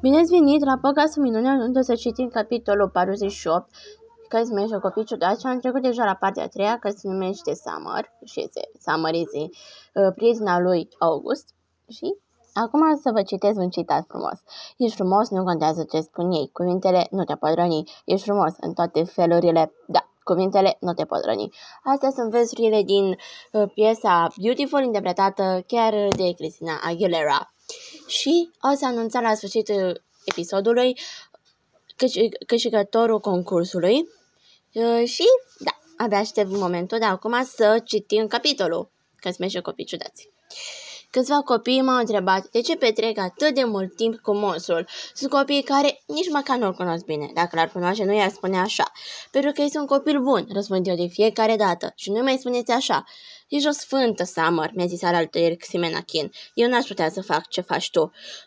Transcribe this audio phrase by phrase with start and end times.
[0.00, 3.70] Bine ați venit la podcastul Minunea, unde o să citim capitolul 48,
[4.28, 7.08] care se numește Copii ciudați și am trecut deja la partea a treia, care se
[7.08, 11.54] numește Summer, și este Summer este uh, prietena lui August
[11.88, 12.16] și
[12.52, 14.38] Acum să vă citesc un citat frumos.
[14.76, 16.50] Ești frumos, nu contează ce spun ei.
[16.52, 17.90] Cuvintele nu te pot răni.
[18.04, 19.72] Ești frumos în toate felurile.
[19.86, 21.52] Da, cuvintele nu te pot răni.
[21.84, 23.04] Astea sunt versurile din
[23.52, 27.48] uh, piesa Beautiful, interpretată chiar de Cristina Aguilera
[28.08, 30.98] și o să anunța la sfârșitul episodului
[32.46, 34.08] câștigătorul concursului
[35.04, 35.24] și
[35.58, 40.30] da, abia aștept momentul de acum să citim capitolul, că se merge copii ciudați.
[41.10, 44.86] Câțiva copii m-au întrebat de ce petrec atât de mult timp cu monstrul.
[45.14, 47.30] Sunt copii care nici măcar nu-l cunosc bine.
[47.34, 48.92] Dacă l-ar cunoaște, nu i-ar spune așa.
[49.30, 51.92] Pentru că este un copil bun, răspund eu de fiecare dată.
[51.96, 53.04] Și nu mai spuneți așa.
[53.48, 56.32] Ești o sfântă, Summer, mi-a zis alaltă Ximena Chin.
[56.54, 58.00] Eu n-aș putea să fac ce faci tu.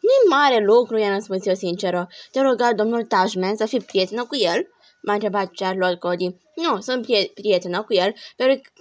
[0.00, 2.08] nu e mare lucru, i-am răspuns eu sinceră.
[2.30, 4.66] Te rugat domnul Tajman să fii prietenă cu el?
[5.06, 6.36] M-a întrebat Charlotte Cody.
[6.54, 8.14] Nu, sunt prietenă cu el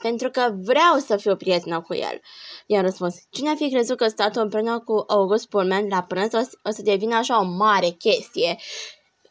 [0.01, 2.21] pentru că vreau să fiu prietenă cu el.
[2.65, 3.15] I-am răspuns.
[3.29, 6.81] Cine a fi crezut că statul împreună cu August Pullman la prânz o, o să
[6.81, 8.57] devină așa o mare chestie?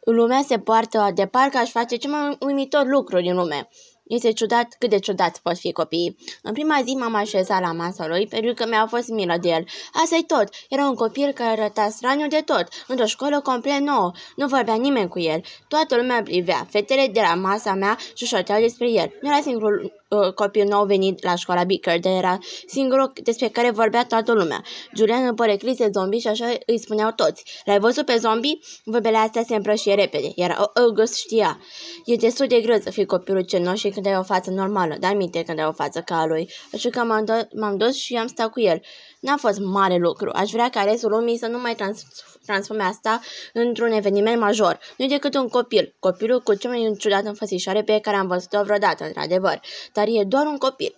[0.04, 3.68] Lumea se poartă de parcă aș face cel mai uimitor lucru din lume.
[4.06, 6.16] Este ciudat cât de ciudat pot fi copiii.
[6.42, 9.64] În prima zi m-am așezat la masa lui pentru că mi-a fost milă de el.
[9.92, 10.48] asta e tot.
[10.68, 14.12] Era un copil care arăta straniu de tot, într-o școală complet nouă.
[14.36, 15.40] Nu vorbea nimeni cu el.
[15.68, 16.66] Toată lumea privea.
[16.70, 19.12] Fetele de la masa mea șușoteau despre el.
[19.20, 20.03] Nu era singurul uh,
[20.34, 24.62] copil nou venit la școala Bicker, dar era singurul despre care vorbea toată lumea.
[24.96, 27.44] Julian îl păreclise zombie și așa îi spuneau toți.
[27.64, 28.58] L-ai văzut pe zombie?
[28.84, 31.60] Vorbele astea se împrășie repede, iar August știa.
[32.04, 35.14] E destul de greu să fii copilul cel și când ai o față normală, dar
[35.14, 36.50] minte când ai o față ca a lui.
[36.72, 38.80] Așa că m-am, do- m-am dus și am stat cu el.
[39.20, 40.30] N-a fost mare lucru.
[40.32, 42.06] Aș vrea ca restul lumii să nu mai trans-
[42.46, 43.20] transforme asta
[43.52, 44.78] într-un eveniment major.
[44.96, 45.94] Nu decât un copil.
[45.98, 49.60] Copilul cu cea mai ciudată înfățișare pe care am văzut-o vreodată, într-adevăr.
[50.04, 50.94] Dar e doar un copil.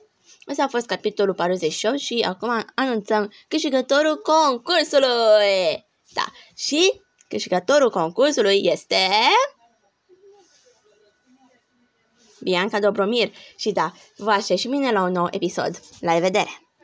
[0.48, 5.86] Ăsta a fost capitolul 48 și acum anunțăm câștigătorul concursului.
[6.12, 6.24] Da,
[6.56, 9.08] și câștigătorul concursului este...
[12.40, 15.80] Bianca Dobromir și da, vă aștept și mine la un nou episod.
[16.00, 16.65] La revedere!